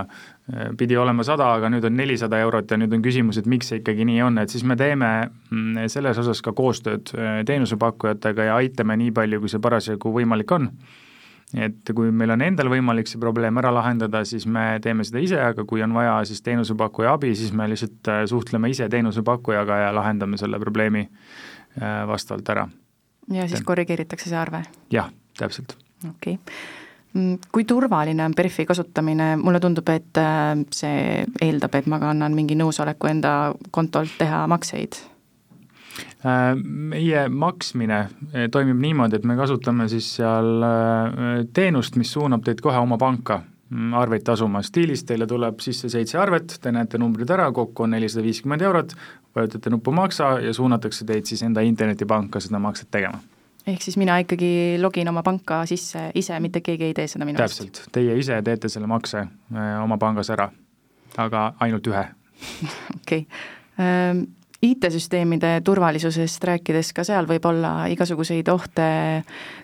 [0.78, 3.78] pidi olema sada, aga nüüd on nelisada eurot ja nüüd on küsimus, et miks see
[3.78, 8.58] ikkagi nii on, et siis me teeme mm, selles osas ka koostööd äh, teenusepakkujatega ja
[8.58, 10.68] aitame nii palju, kui see parasjagu võimalik on.
[11.52, 15.40] et kui meil on endal võimalik see probleem ära lahendada, siis me teeme seda ise,
[15.52, 19.94] aga kui on vaja siis teenusepakkuja abi, siis me lihtsalt äh, suhtleme ise teenusepakkujaga ja
[19.94, 22.68] lahendame selle probleemi äh, vastavalt ära
[23.30, 24.64] ja siis korrigeeritakse see arve?
[24.90, 25.78] jah, täpselt.
[26.02, 26.81] okei okay
[27.52, 32.56] kui turvaline on PERFi kasutamine, mulle tundub, et äh, see eeldab, et ma kannan mingi
[32.56, 33.32] nõusoleku enda
[33.70, 34.96] kontolt teha makseid.
[36.24, 42.44] Äh, meie maksmine äh, toimib niimoodi, et me kasutame siis seal äh, teenust, mis suunab
[42.46, 47.00] teid kohe oma panka mm, arveid tasuma, stiilis teile tuleb sisse seitse arvet, te näete
[47.02, 48.94] numbrid ära, kokku on nelisada viiskümmend eurot,
[49.36, 53.20] vajutate nuppu maksa ja suunatakse teid siis enda internetipanka seda makset tegema.
[53.66, 57.40] Ehk siis mina ikkagi login oma panka sisse ise, mitte keegi ei tee seda minu
[57.42, 57.62] eest?
[57.62, 59.26] täpselt, teie ise teete selle makse
[59.82, 60.50] oma pangas ära,
[61.16, 62.06] aga ainult ühe.
[63.00, 64.24] okei okay
[64.62, 68.84] IT-süsteemide turvalisusest rääkides, ka seal võib olla igasuguseid ohte,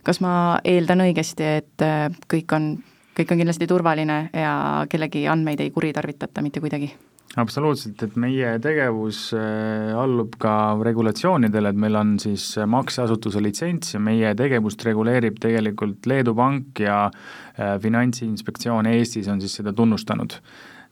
[0.03, 0.33] kas ma
[0.67, 2.73] eeldan õigesti, et äh, kõik on,
[3.15, 4.55] kõik on kindlasti turvaline ja
[4.91, 6.91] kellegi andmeid ei kuritarvitata mitte kuidagi?
[7.37, 14.01] Absoluutselt, et meie tegevus äh, allub ka regulatsioonidele, et meil on siis makseasutuse litsents ja
[14.01, 20.41] meie tegevust reguleerib tegelikult Leedu Pank ja äh, Finantsinspektsioon Eestis on siis seda tunnustanud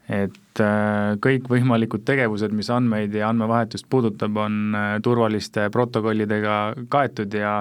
[0.07, 6.59] et äh, kõikvõimalikud tegevused, mis andmeid ja andmevahetust puudutab, on äh, turvaliste protokollidega
[6.93, 7.59] kaetud ja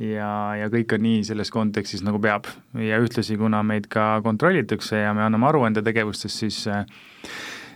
[0.00, 2.46] ja, ja kõik on nii selles kontekstis, nagu peab.
[2.78, 6.86] ja ühtlasi, kuna meid ka kontrollitakse ja me anname aru enda tegevustest, siis äh,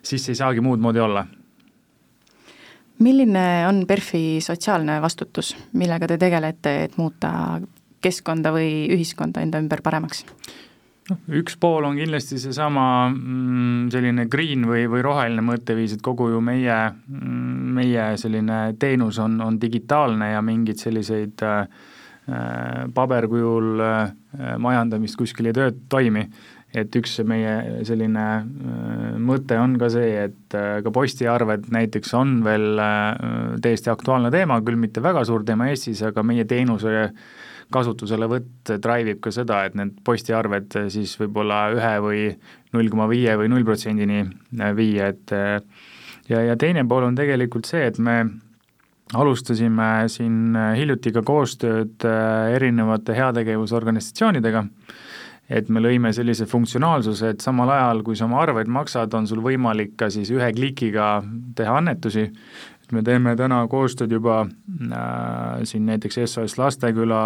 [0.05, 1.27] siis ei saagi muud moodi olla.
[2.99, 7.61] milline on PERFi sotsiaalne vastutus, millega te tegelete, et muuta
[8.05, 10.25] keskkonda või ühiskonda enda ümber paremaks?
[11.11, 16.31] noh, üks pool on kindlasti seesama mm, selline green või, või roheline mõtteviis, et kogu
[16.33, 21.67] ju meie, mm, meie selline teenus on, on digitaalne ja mingeid selliseid äh,
[22.29, 24.15] äh, paberkujul äh,
[24.59, 26.25] majandamist kuskil ei töö, toimi.
[26.75, 32.37] Et üks meie selline äh, mõte on ka see, et äh, ka postiarved näiteks on
[32.47, 37.11] veel äh, täiesti aktuaalne teema, küll mitte väga suur teema Eestis, aga meie teenuse
[37.75, 42.25] kasutuselevõtt drive ib ka seda, et need postiarved siis võib-olla ühe või
[42.75, 44.21] null koma viie või null protsendini
[44.77, 45.33] viia, et
[46.29, 48.19] ja, ja teine pool on tegelikult see, et me
[49.17, 52.05] alustasime siin hiljuti ka koostööd
[52.53, 54.67] erinevate heategevusorganisatsioonidega,
[55.49, 59.43] et me lõime sellise funktsionaalsuse, et samal ajal, kui sa oma arveid maksad, on sul
[59.45, 61.19] võimalik ka siis ühe klikiga
[61.57, 62.31] teha annetusi
[62.85, 67.21] et me teeme täna koostööd juba äh, siin näiteks SOS Lasteküla,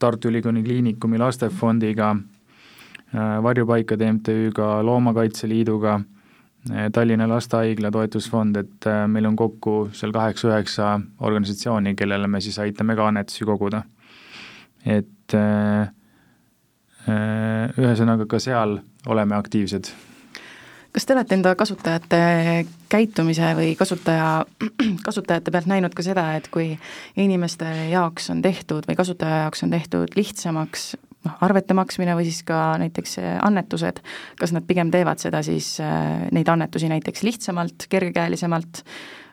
[0.00, 5.98] Tartu Ülikooli Kliinikumi Lastefondiga äh,, Varjupaikade MTÜ-ga, Loomakaitse Liiduga
[6.70, 12.58] äh,, Tallinna Lastehaigla toetusfond, et äh, meil on kokku seal kaheksa-üheksa organisatsiooni, kellele me siis
[12.64, 13.82] aitame ka annetusi koguda.
[14.86, 15.92] et äh,
[17.08, 18.78] ühesõnaga, ka seal
[19.10, 19.90] oleme aktiivsed
[20.92, 22.18] kas te olete enda kasutajate
[22.92, 24.44] käitumise või kasutaja,
[25.06, 26.74] kasutajate pealt näinud ka seda, et kui
[27.16, 30.92] inimeste jaoks on tehtud või kasutaja jaoks on tehtud lihtsamaks
[31.24, 34.02] noh, arvete maksmine või siis ka näiteks annetused,
[34.40, 38.84] kas nad pigem teevad seda siis, äh, neid annetusi näiteks lihtsamalt, kergekäelisemalt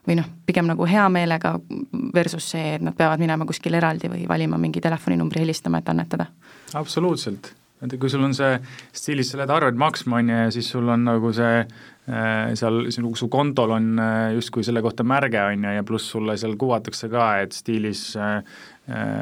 [0.08, 1.58] või noh, pigem nagu hea meelega
[2.15, 6.32] versus see, et nad peavad minema kuskile eraldi või valima mingi telefoninumbri, helistama, et annetada?
[6.77, 7.53] Absoluutselt.
[7.79, 8.58] Et kui sul on see
[8.91, 12.89] stiilis, sa lähed arveid maksma, on ju, ja siis sul on nagu see äh, seal
[12.91, 16.58] sinu, su kontol on äh, justkui selle kohta märge, on ju, ja pluss sulle seal
[16.60, 18.41] kuvatakse ka, et stiilis äh,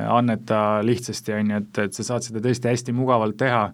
[0.10, 3.68] anneta lihtsasti, on ju, et, et sa saad seda tõesti hästi mugavalt teha.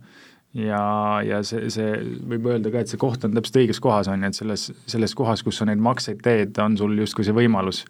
[0.54, 0.84] Ja,
[1.26, 1.96] ja see, see
[2.30, 5.16] võib öelda ka, et see koht on täpselt õiges kohas, on ju, et selles, selles
[5.18, 7.86] kohas, kus sa neid makseid teed, on sul justkui see võimalus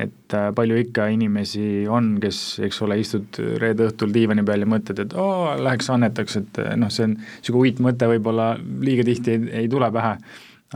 [0.00, 4.68] et äh, palju ikka inimesi on, kes, eks ole, istud reede õhtul diivani peal ja
[4.70, 9.36] mõtled, et oo, läheks annetaks, et äh, noh, see on niisugune uitmõte võib-olla liiga tihti
[9.36, 10.14] ei, ei tule pähe,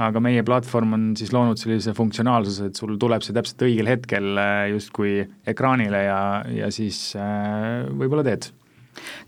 [0.04, 4.36] aga meie platvorm on siis loonud sellise funktsionaalsuse, et sul tuleb see täpselt õigel hetkel
[4.42, 6.20] äh, justkui ekraanile ja,
[6.52, 8.50] ja siis võib-olla teed.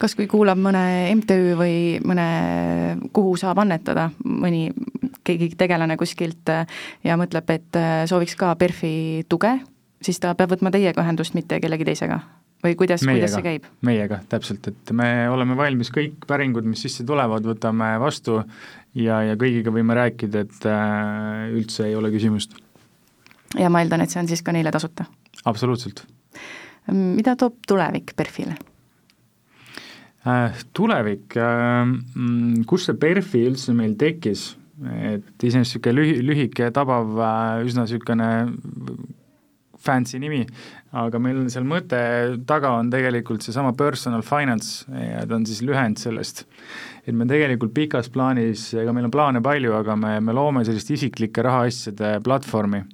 [0.00, 0.80] Kas kui kuulab mõne
[1.18, 1.74] MTÜ või
[2.08, 2.28] mõne,
[3.12, 4.70] kuhu saab annetada, mõni
[5.28, 6.48] keegi tegelane kuskilt
[7.04, 9.58] ja mõtleb, et sooviks ka PERFi tuge
[10.02, 12.20] siis ta peab võtma teiega ühendust, mitte kellegi teisega?
[12.64, 13.66] või kuidas, kuidas see käib?
[13.86, 18.40] meiega, täpselt, et me oleme valmis kõik päringud, mis sisse tulevad, võtame vastu
[18.98, 22.56] ja, ja kõigiga võime rääkida, et äh, üldse ei ole küsimust.
[23.58, 25.06] ja ma eeldan, et see on siis ka neile tasuta?
[25.44, 26.04] absoluutselt.
[26.90, 28.56] mida toob tulevik PERFile
[30.26, 30.64] äh,?
[30.74, 34.50] Tulevik äh,, mm, kus see PERFi üldse meil tekkis,
[35.14, 38.32] et iseenesest niisugune lühi, lühike, tabav, äh, üsna niisugune
[39.84, 40.42] fancy nimi,
[40.98, 41.98] aga meil on seal mõte
[42.48, 46.44] taga on tegelikult seesama personal finance ja ta on siis lühend sellest.
[47.06, 50.90] et me tegelikult pikas plaanis, ega meil on plaane palju, aga me, me loome sellist
[50.96, 52.84] isiklike rahaasjade platvormi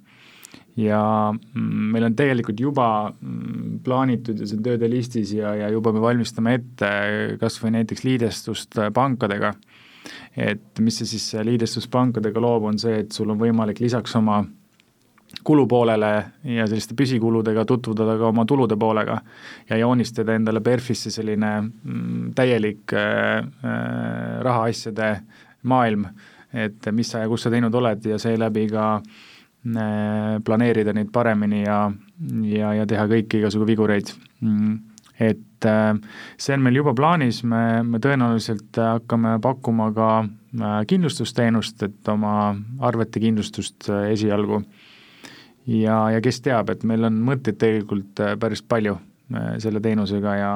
[0.76, 5.70] ja mm, meil on tegelikult juba mm, plaanitud ja see on tööde listis ja, ja
[5.72, 6.90] juba me valmistame ette
[7.40, 9.54] kas või näiteks liidestust pankadega,
[10.36, 14.42] et mis see siis liidestus pankadega loob, on see, et sul on võimalik lisaks oma
[15.44, 16.12] kulupoolele
[16.56, 19.18] ja selliste püsikuludega tutvuda ka oma tulude poolega
[19.68, 25.10] ja joonistada endale PERFisse selline mm, täielik äh, äh, rahaasjade
[25.62, 26.06] maailm,
[26.52, 31.62] et mis sa ja kus sa teinud oled ja seeläbi ka äh, planeerida neid paremini
[31.64, 31.84] ja,
[32.48, 34.16] ja, ja teha kõiki igasugu vigureid.
[34.40, 35.66] Mm et
[36.42, 40.08] see on meil juba plaanis, me, me tõenäoliselt hakkame pakkuma ka
[40.90, 42.32] kindlustusteenust, et oma
[42.82, 44.58] arvete kindlustust esialgu
[45.66, 50.36] ja, ja kes teab, et meil on mõtteid tegelikult äh, päris palju äh, selle teenusega
[50.40, 50.54] ja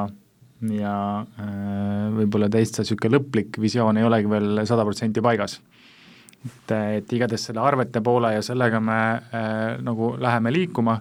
[0.67, 5.61] ja äh, võib-olla täitsa niisugune lõplik visioon ei olegi veel sada protsenti paigas.
[6.45, 11.01] et, et igatahes selle arvete poole ja sellega me äh, nagu läheme liikuma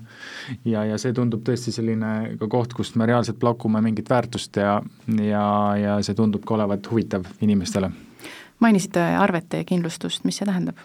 [0.66, 4.82] ja, ja see tundub tõesti selline ka koht, kust me reaalselt pakume mingit väärtust ja,
[5.22, 7.92] ja, ja see tundub ka olevat huvitav inimestele.
[8.60, 10.78] mainisite arvete kindlustust, mis see tähendab?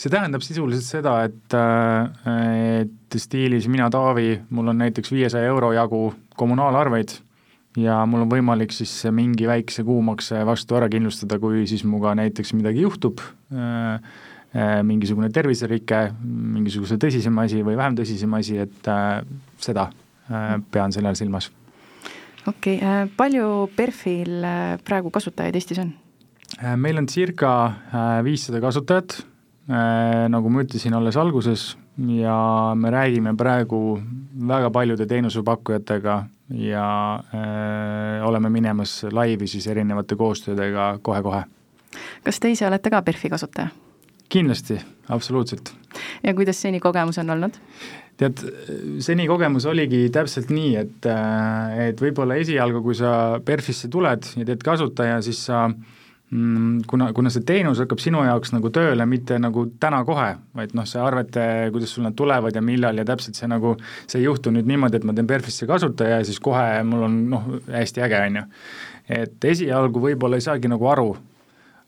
[0.00, 5.72] See tähendab sisuliselt seda, et, äh, et stiilis mina, Taavi, mul on näiteks viiesaja euro
[5.76, 6.06] jagu
[6.40, 7.18] kommunaalarveid
[7.80, 12.54] ja mul on võimalik siis mingi väikse kuumakse vastu ära kindlustada, kui siis minuga näiteks
[12.56, 13.94] midagi juhtub, äh,
[14.56, 18.92] äh, mingisugune terviserike, mingisuguse tõsisem asi või vähem tõsisem asi, et
[19.60, 19.90] seda
[20.70, 21.48] pean selle all silmas.
[22.46, 24.44] okei okay,, palju PERFil
[24.86, 25.90] praegu kasutajaid Eestis on?
[26.78, 27.50] meil on circa
[28.22, 29.16] viissada kasutajat
[29.70, 31.76] nagu ma ütlesin alles alguses
[32.08, 34.00] ja me räägime praegu
[34.48, 41.44] väga paljude teenusepakkujatega ja äh, oleme minemas laivi siis erinevate koostöödega kohe-kohe.
[42.24, 43.68] kas te ise olete ka PERFi kasutaja?
[44.28, 45.72] kindlasti, absoluutselt.
[46.22, 47.60] ja kuidas seni kogemus on olnud?
[48.16, 48.42] tead,
[48.98, 54.44] seni kogemus oligi täpselt nii, et, äh, et võib-olla esialgu, kui sa PERFisse tuled ja
[54.44, 55.99] teed kasutaja, siis sa äh,
[56.86, 61.02] kuna, kuna see teenus hakkab sinu jaoks nagu tööle mitte nagu täna-kohe, vaid noh, see
[61.02, 63.74] arvete, kuidas sul nad tulevad ja millal ja täpselt see nagu,
[64.06, 67.18] see ei juhtu nüüd niimoodi, et ma teen Perfisse kasutaja ja siis kohe mul on
[67.32, 68.46] noh, hästi äge, on ju.
[69.20, 71.10] et esialgu võib-olla ei saagi nagu aru,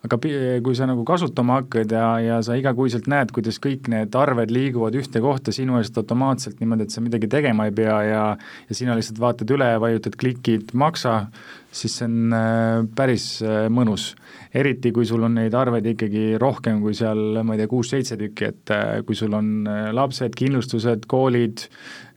[0.03, 0.19] aga
[0.67, 4.97] kui sa nagu kasutama hakkad ja, ja sa igakuiselt näed, kuidas kõik need arved liiguvad
[4.99, 8.25] ühte kohta sinu eest automaatselt niimoodi, et sa midagi tegema ei pea ja
[8.69, 11.29] ja sina lihtsalt vaatad üle, vajutad klikid maksa,
[11.73, 14.13] siis see on äh, päris äh, mõnus.
[14.53, 18.51] eriti, kui sul on neid arveid ikkagi rohkem kui seal, ma ei tea, kuus-seitse tükki,
[18.51, 21.69] et äh, kui sul on lapsed, kindlustused, koolid,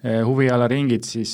[0.05, 1.31] huvialaringid, siis,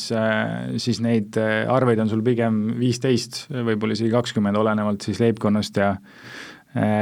[0.80, 5.90] siis neid arveid on sul pigem viisteist, võib-olla isegi kakskümmend, olenevalt siis leibkonnast ja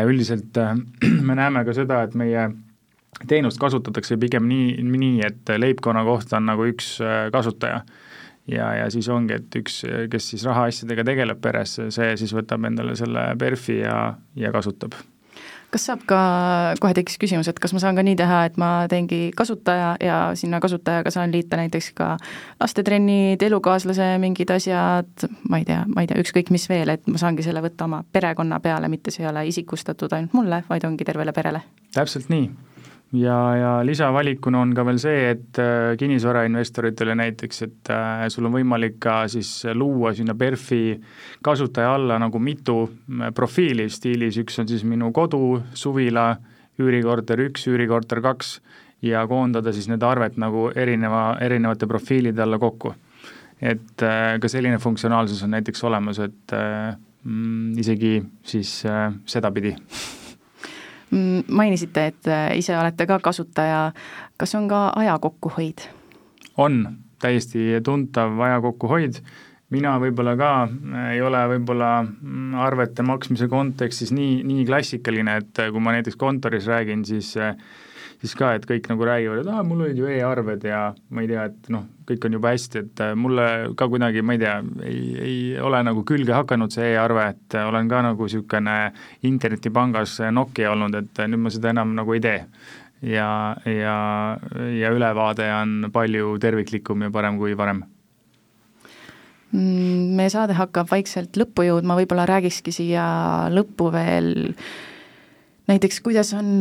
[0.09, 0.57] üldiselt
[1.27, 2.47] me näeme ka seda, et meie
[3.29, 6.95] teenust kasutatakse pigem nii, nii, et leibkonna kohta on nagu üks
[7.33, 7.83] kasutaja.
[8.49, 12.95] Ja, ja siis ongi, et üks, kes siis rahaasjadega tegeleb peres, see siis võtab endale
[12.97, 13.99] selle PERFi ja,
[14.39, 14.97] ja kasutab
[15.73, 16.19] kas saab ka,
[16.81, 20.19] kohe tekkis küsimus, et kas ma saan ka nii teha, et ma teengi kasutaja ja
[20.39, 22.15] sinna kasutajaga saan liita näiteks ka
[22.59, 27.21] lastetrennid, elukaaslase mingid asjad, ma ei tea, ma ei tea, ükskõik mis veel, et ma
[27.21, 31.07] saangi selle võtta oma perekonna peale, mitte see ei ole isikustatud ainult mulle, vaid ongi
[31.07, 31.63] tervele perele?
[31.93, 32.49] täpselt nii
[33.13, 38.55] ja, ja lisavalikuna on ka veel see, et äh, kinnisvarainvestoritele näiteks, et äh, sul on
[38.59, 40.99] võimalik ka siis luua sinna PERFi
[41.45, 46.31] kasutaja alla nagu mitu äh, profiili stiilis, üks on siis minu kodu, suvila,
[46.79, 48.59] üürikorter üks, üürikorter kaks
[49.03, 52.93] ja koondada siis need arved nagu erineva, erinevate profiilide alla kokku.
[53.59, 53.99] et
[54.39, 58.13] ka selline funktsionaalsus on näiteks olemas, et mm, isegi
[58.47, 58.71] siis
[59.27, 60.28] sedapidi Mm,
[61.11, 63.91] mainisite, et äh, ise olete ka kasutaja,
[64.37, 65.87] kas on ka aja kokkuhoid?
[66.59, 66.81] on,
[67.21, 69.21] täiesti tuntav aja kokkuhoid,
[69.73, 75.63] mina võib-olla ka äh, ei ole võib-olla mm, arvete maksmise kontekstis nii, nii klassikaline, et
[75.63, 77.35] äh, kui ma näiteks kontoris räägin, siis
[78.19, 80.81] siis ka, et kõik nagu räägivad, et aa, mul olid ju e-arved ja
[81.15, 83.45] ma ei tea, et noh, kõik on juba hästi, et äh, mulle
[83.79, 84.55] ka kuidagi, ma ei tea,
[84.87, 88.75] ei, ei ole nagu külge hakanud see e-arve, et äh, olen ka nagu niisugune
[89.29, 92.43] internetipangas Nokia olnud, et äh, nüüd ma seda enam nagu ei tee.
[92.99, 93.95] ja, ja,
[94.75, 97.85] ja ülevaade on palju terviklikum ja parem kui varem
[99.53, 103.05] mm, meie saade hakkab vaikselt lõppu jõudma, võib-olla räägikski siia
[103.55, 104.33] lõppu veel
[105.71, 106.59] näiteks, kuidas on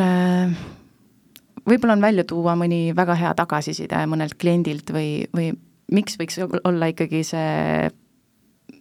[1.69, 5.53] võib-olla on välja tuua mõni väga hea tagasiside mõnelt kliendilt või, või
[5.93, 7.91] miks võiks olla ikkagi see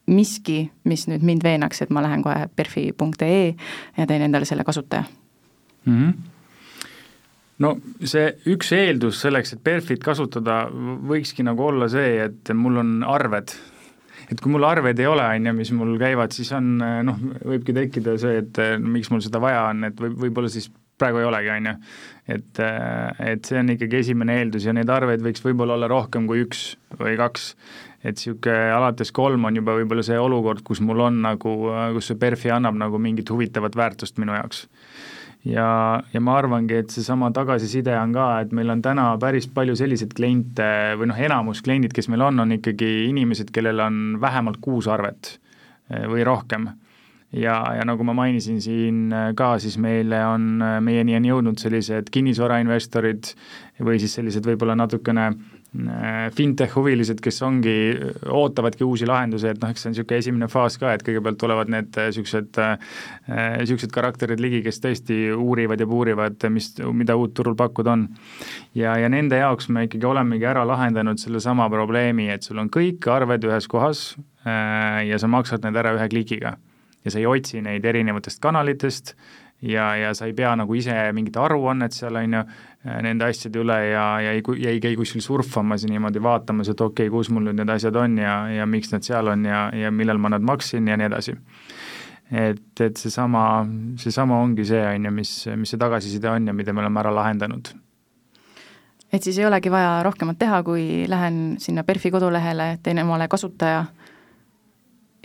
[0.08, 3.54] miski, mis nüüd mind veenaks, et ma lähen kohe perfi.ee
[3.98, 5.04] ja teen endale selle kasutaja
[5.86, 5.94] mm?
[5.94, 6.34] -hmm
[7.64, 7.74] no
[8.06, 10.68] see üks eeldus selleks, et Perfit kasutada,
[11.10, 13.56] võikski nagu olla see, et mul on arved.
[14.28, 17.74] et kui mul arveid ei ole, on ju, mis mul käivad, siis on noh, võibki
[17.74, 20.68] tekkida see, et miks mul seda vaja on, et võib, võib-olla siis
[20.98, 21.74] praegu ei olegi, on ju.
[22.38, 22.62] et,
[23.32, 26.70] et see on ikkagi esimene eeldus ja neid arveid võiks võib-olla olla rohkem kui üks
[27.00, 27.52] või kaks.
[28.04, 31.60] et niisugune alates kolm on juba võib-olla see olukord, kus mul on nagu,
[31.98, 34.68] kus see PERFi annab nagu mingit huvitavat väärtust minu jaoks
[35.48, 35.68] ja,
[36.14, 40.16] ja ma arvangi, et seesama tagasiside on ka, et meil on täna päris palju selliseid
[40.18, 40.70] kliente
[41.00, 45.36] või noh, enamus kliendid, kes meil on, on ikkagi inimesed, kellel on vähemalt kuus arvet
[45.91, 46.70] eh, või rohkem.
[47.32, 51.61] Ja, ja nagu ma mainisin siin eh, ka, siis meile on, eh, meieni on jõudnud
[51.61, 53.34] sellised kinnisvarainvestorid
[53.84, 57.73] või siis sellised võib-olla natukene äh, Äh, fintech huvilised, kes ongi,
[58.32, 61.69] ootavadki uusi lahendusi, et noh, eks see on niisugune esimene faas ka, et kõigepealt tulevad
[61.73, 62.55] need niisugused,
[63.28, 68.07] niisugused karakterid ligi, kes tõesti uurivad ja puurivad, mis, mida uut turul pakkuda on.
[68.80, 73.03] ja, ja nende jaoks me ikkagi olemegi ära lahendanud sellesama probleemi, et sul on kõik
[73.11, 74.07] arved ühes kohas
[74.47, 76.55] äh, ja sa maksad need ära ühe klikiga.
[77.08, 79.16] Ja sa ei otsi neid erinevatest kanalitest
[79.62, 82.41] ja, ja sa ei pea nagu ise mingit aruannet seal, on ju,
[82.86, 86.70] äh, nende asjade üle ja, ja ei, ja ei käi kuskil surfamas ja niimoodi vaatamas,
[86.74, 89.47] et okei okay,, kus mul nüüd need asjad on ja, ja miks nad seal on
[89.47, 91.38] ja, ja millal ma nad maksin ja nii edasi.
[92.32, 93.66] et, et seesama,
[93.97, 97.14] seesama ongi see, on ju, mis, mis see tagasiside on ja mida me oleme ära
[97.16, 97.74] lahendanud
[99.14, 103.86] et siis ei olegi vaja rohkemat teha, kui lähen sinna PERFi kodulehele, teen omale kasutaja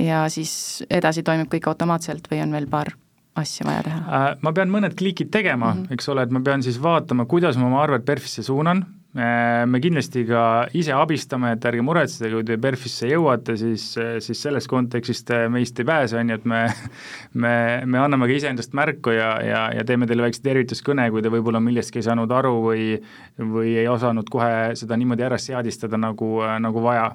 [0.03, 2.93] ja siis edasi toimub kõik automaatselt või on veel paar
[3.39, 4.01] asja vaja teha?
[4.01, 5.95] Äh, ma pean mõned klikid tegema mm, -hmm.
[5.97, 8.85] eks ole, et ma pean siis vaatama, kuidas ma oma arvet PERFisse suunan,
[9.17, 13.87] äh, me kindlasti ka ise abistame, et ärge muretsege, kui te PERFisse jõuate, siis,
[14.27, 16.63] siis sellest kontekstist meist ei pääse, on ju, et me
[17.45, 21.33] me, me anname ka iseendast märku ja, ja, ja teeme teile väikse tervituskõne, kui te
[21.33, 22.95] võib-olla millestki ei saanud aru või
[23.39, 27.13] või ei osanud kohe seda niimoodi ära seadistada, nagu, nagu vaja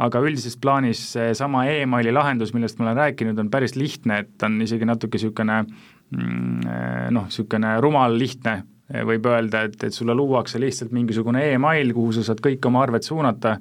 [0.00, 4.60] aga üldises plaanis seesama emaili lahendus, millest ma olen rääkinud, on päris lihtne, et on
[4.64, 6.68] isegi natuke niisugune mm,
[7.16, 8.60] noh, niisugune rumal lihtne,
[9.06, 13.06] võib öelda, et, et sulle luuakse lihtsalt mingisugune email, kuhu sa saad kõik oma arved
[13.06, 13.58] suunata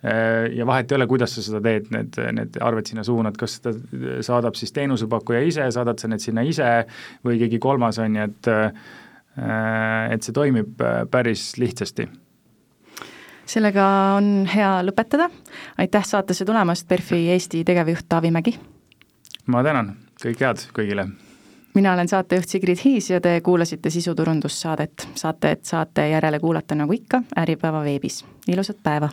[0.00, 3.74] ja vahet ei ole, kuidas sa seda teed, need, need arved sinna suunad, kas seda
[4.24, 6.70] saadab siis teenusepakkuja ise, saadad sa need sinna ise
[7.26, 8.52] või keegi kolmas, on ju, et
[10.10, 10.80] et see toimib
[11.12, 12.08] päris lihtsasti
[13.50, 13.86] sellega
[14.16, 15.30] on hea lõpetada,
[15.78, 18.54] aitäh saatesse tulemast, PERFi Eesti tegevjuht Taavi Mägi!
[19.50, 21.08] ma tänan, kõike head kõigile!
[21.74, 25.08] mina olen saatejuht Sigrid Hiis ja te kuulasite sisuturundussaadet.
[25.14, 28.24] saated saate järele kuulata nagu ikka Äripäeva veebis.
[28.48, 29.10] ilusat päeva!